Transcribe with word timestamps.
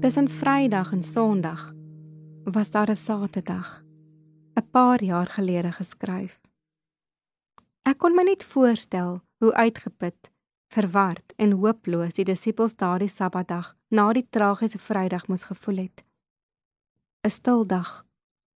Tussen 0.00 0.28
Vrydag 0.28 0.92
en 0.92 1.02
Sondag 1.02 1.72
was 2.44 2.70
daar 2.70 2.90
'n 2.90 2.96
Saterdag 2.96 3.82
'n 4.54 4.70
paar 4.70 5.02
jaar 5.02 5.26
gelede 5.26 5.72
geskryf. 5.72 6.40
Ek 7.82 7.98
kon 7.98 8.14
my 8.14 8.22
net 8.22 8.44
voorstel 8.44 9.20
hoe 9.38 9.54
uitgeput, 9.54 10.30
verward 10.68 11.32
en 11.36 11.50
hooploos 11.50 12.14
die 12.14 12.24
disippels 12.24 12.76
daardie 12.76 13.08
Sabbatdag 13.08 13.76
na 13.88 14.12
die 14.12 14.26
tragiese 14.30 14.78
Vrydag 14.78 15.26
moes 15.26 15.44
gevoel 15.44 15.76
het. 15.76 16.04
'n 17.26 17.30
Stil 17.30 17.66
dag 17.66 18.06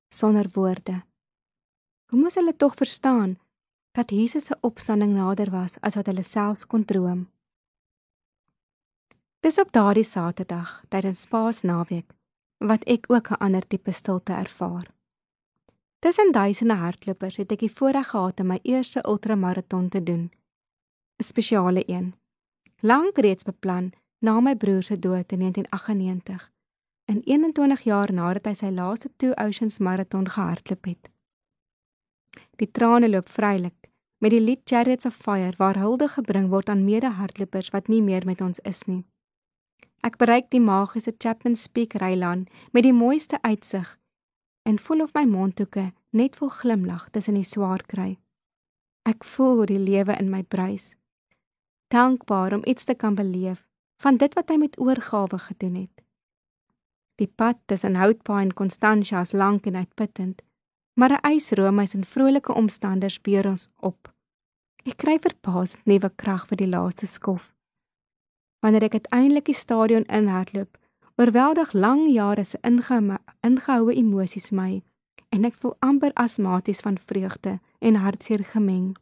sonder 0.09 0.49
woorde. 0.53 1.03
Hoe 2.07 2.21
moes 2.21 2.35
hulle 2.35 2.57
tog 2.57 2.75
verstaan 2.75 3.39
dat 3.91 4.11
Jesus 4.11 4.45
se 4.45 4.57
opstanding 4.61 5.15
nader 5.15 5.51
was 5.51 5.81
as 5.81 5.95
wat 5.95 6.07
hulle 6.07 6.23
selfs 6.23 6.67
kon 6.67 6.85
droom? 6.85 7.29
Dis 9.43 9.59
op 9.59 9.73
daardie 9.75 10.05
Saterdag 10.07 10.69
tydens 10.89 11.25
Paasnaweek 11.27 12.13
wat 12.63 12.85
ek 12.87 13.09
ook 13.11 13.31
'n 13.31 13.41
ander 13.45 13.67
tipe 13.67 13.93
stilte 13.93 14.33
ervaar. 14.33 14.87
Tussen 15.99 16.33
duisende 16.33 16.75
hardlopers 16.75 17.37
het 17.37 17.53
ek 17.53 17.59
die 17.59 17.73
voorreg 17.75 18.09
gehad 18.09 18.41
om 18.41 18.47
my 18.47 18.59
eerste 18.63 19.01
ultramaraton 19.07 19.89
te 19.89 20.03
doen. 20.03 20.31
'n 21.19 21.25
Spesiale 21.25 21.83
een. 21.87 22.15
Lank 22.81 23.19
reeds 23.19 23.43
beplan 23.43 23.93
na 24.19 24.41
my 24.41 24.57
broer 24.57 24.83
se 24.83 24.99
dood 24.99 25.33
in 25.33 25.39
1998. 25.39 26.53
In 27.05 27.21
21 27.25 27.81
jaar 27.83 28.13
nadat 28.13 28.47
hy 28.47 28.55
sy 28.55 28.71
laaste 28.71 29.11
Two 29.17 29.33
Oceans 29.35 29.79
maraton 29.79 30.29
gehardloop 30.29 30.85
het. 30.85 31.11
Die 32.57 32.71
trane 32.71 33.09
loop 33.09 33.29
vrylik 33.29 33.91
met 34.19 34.31
die 34.31 34.41
lied 34.41 34.61
Chariots 34.65 35.05
of 35.05 35.15
Fire 35.15 35.55
waar 35.57 35.79
hulde 35.79 36.09
gebring 36.09 36.49
word 36.49 36.69
aan 36.69 36.85
mede-hardlopers 36.85 37.71
wat 37.71 37.89
nie 37.89 38.03
meer 38.03 38.25
met 38.25 38.41
ons 38.41 38.59
is 38.59 38.85
nie. 38.85 39.05
Ek 40.03 40.17
bereik 40.19 40.49
die 40.51 40.61
magiese 40.61 41.13
Chapman 41.15 41.55
Peak 41.73 41.95
Rylaan 42.03 42.47
met 42.75 42.83
die 42.83 42.93
mooiste 42.93 43.39
uitsig 43.43 43.99
en 44.67 44.79
voel 44.79 45.05
of 45.05 45.13
my 45.15 45.23
mondhoeke 45.31 45.93
net 46.11 46.39
vol 46.39 46.51
glimlag 46.51 47.05
tussen 47.15 47.39
die 47.39 47.47
swaar 47.47 47.85
kry. 47.87 48.19
Ek 49.07 49.23
voel 49.23 49.61
hoe 49.61 49.69
die 49.71 49.79
lewe 49.79 50.17
in 50.19 50.31
my 50.31 50.43
bruis. 50.43 50.97
Dankbaar 51.95 52.59
om 52.59 52.67
iets 52.67 52.85
te 52.85 52.95
kan 52.99 53.15
beleef 53.15 53.63
van 54.03 54.19
dit 54.19 54.35
wat 54.35 54.51
hy 54.51 54.59
met 54.59 54.79
oorgawe 54.83 55.39
gedoen 55.39 55.79
het. 55.85 56.03
Die 57.23 57.31
pad 57.31 57.63
tussen 57.71 57.95
Houtpaai 57.95 58.43
en 58.49 58.55
Constantia 58.59 59.23
is 59.23 59.33
lank 59.33 59.67
en 59.71 59.79
uitputtend, 59.79 60.43
maar 60.99 61.15
'n 61.15 61.37
ysroomys 61.37 61.95
en 61.95 62.05
vrolike 62.05 62.55
omstanders 62.55 63.21
beer 63.21 63.47
ons 63.47 63.69
op. 63.79 64.11
Ek 64.85 64.97
kry 64.97 65.19
verbaas 65.19 65.77
nuwe 65.85 66.11
krag 66.17 66.49
vir 66.49 66.57
die 66.57 66.73
laaste 66.75 67.07
skof 67.07 67.53
wanneer 68.63 68.87
ek 68.87 69.01
uiteindelik 69.01 69.49
die 69.51 69.59
stadion 69.59 70.07
inhardloop, 70.07 70.79
oorweldig 71.19 71.73
lang 71.73 72.07
jare 72.13 72.45
se 72.45 72.59
ingehoue 73.43 73.95
emosies 73.95 74.51
my 74.51 74.83
en 75.35 75.45
ek 75.49 75.57
voel 75.61 75.75
amper 75.81 76.13
asmaties 76.21 76.83
van 76.85 76.99
vreugde 76.99 77.59
en 77.81 77.99
hartseer 78.05 78.45
gemeng. 78.53 78.93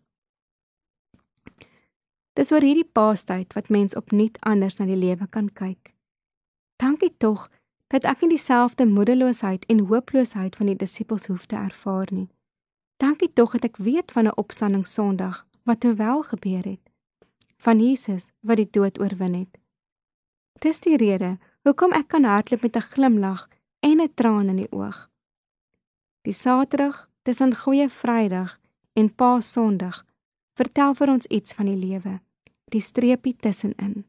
Dis 2.38 2.52
oor 2.54 2.64
hierdie 2.64 2.86
paastyd 2.86 3.52
wat 3.58 3.68
mens 3.68 3.96
opnuut 3.98 4.38
anders 4.46 4.78
na 4.78 4.86
die 4.88 4.98
lewe 4.98 5.26
kan 5.28 5.50
kyk. 5.52 5.92
Dankie 6.80 7.12
tog 7.18 7.48
dat 7.90 8.06
ek 8.06 8.22
nie 8.22 8.36
dieselfde 8.36 8.86
moedeloosheid 8.86 9.66
en 9.68 9.86
hooploosheid 9.90 10.56
van 10.56 10.70
die 10.70 10.78
disippels 10.78 11.26
hoef 11.26 11.46
te 11.50 11.58
ervaar 11.58 12.08
nie. 12.14 12.28
Dankie 13.02 13.32
tog 13.32 13.58
dat 13.58 13.72
ek 13.72 13.82
weet 13.82 14.12
van 14.12 14.26
'n 14.26 14.38
opstanding 14.40 14.86
Sondag 14.86 15.46
wat 15.64 15.84
wel 15.84 16.22
gebeur 16.22 16.64
het 16.64 16.89
van 17.60 17.80
Jesus 17.80 18.30
wat 18.40 18.56
die 18.56 18.70
dood 18.70 19.00
oorwin 19.00 19.34
het. 19.34 19.58
Dis 20.64 20.80
die 20.80 20.96
rede 20.96 21.36
hoekom 21.68 21.92
ek 21.96 22.08
kan 22.12 22.24
hardloop 22.24 22.62
met 22.62 22.76
'n 22.76 22.90
glimlag 22.92 23.48
en 23.80 24.00
'n 24.00 24.14
traan 24.14 24.48
in 24.48 24.56
die 24.56 24.72
oog. 24.72 25.10
Die 26.22 26.32
Saterdag 26.32 27.08
tussen 27.22 27.54
Goeie 27.54 27.88
Vrydag 27.88 28.58
en 28.92 29.14
Paas 29.14 29.52
Sondag 29.52 30.04
vertel 30.54 30.94
vir 30.94 31.08
ons 31.08 31.26
iets 31.26 31.52
van 31.52 31.66
die 31.66 31.76
lewe, 31.76 32.20
die 32.64 32.80
streepie 32.80 33.36
tussenin. 33.36 34.04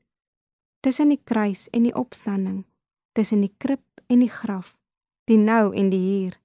Tussen 0.79 1.09
die 1.09 1.21
kruis 1.23 1.69
en 1.69 1.83
die 1.83 1.95
opstanding, 1.95 2.65
tussen 3.11 3.41
die 3.41 3.53
krib 3.57 3.83
en 4.07 4.19
die 4.19 4.29
graf, 4.29 4.77
die 5.23 5.37
nou 5.37 5.75
en 5.75 5.89
die 5.89 5.99
hier. 5.99 6.39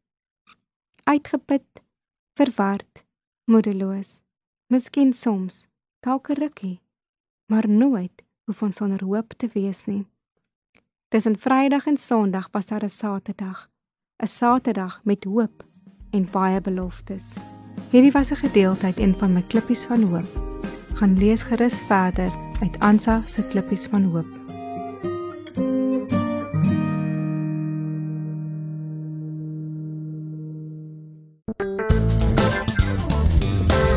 Uitgeput, 1.04 1.82
verward, 2.34 3.04
moedeloos, 3.44 4.20
miskien 4.66 5.12
soms 5.12 5.66
dalk 6.00 6.30
'n 6.30 6.40
rukkie 6.40 6.80
maar 7.46 7.68
nooit 7.68 8.24
hoef 8.44 8.62
ons 8.62 8.76
sonder 8.76 9.04
hoop 9.04 9.32
te 9.36 9.48
wees 9.52 9.84
nie. 9.84 10.06
Tussen 11.08 11.38
Vrydag 11.38 11.86
en 11.86 11.96
Sondag 11.96 12.48
was 12.52 12.66
daar 12.66 12.84
'n 12.84 12.90
Saterdag, 12.90 13.70
'n 14.22 14.26
Saterdag 14.26 15.00
met 15.04 15.24
hoop 15.24 15.64
en 16.10 16.28
baie 16.30 16.60
beloftes. 16.60 17.34
Hierdie 17.90 18.12
was 18.12 18.30
'n 18.30 18.36
gedeelte 18.36 18.86
uit 18.86 18.98
een 18.98 19.14
van 19.16 19.32
my 19.32 19.42
klippies 19.42 19.84
van 19.84 20.02
hoop. 20.02 20.30
Gaan 20.94 21.18
lees 21.18 21.42
gerus 21.42 21.78
verder 21.80 22.32
uit 22.60 22.78
Ansa 22.78 23.20
se 23.20 23.42
klippies 23.48 23.86
van 23.86 24.02
hoop. 24.02 24.35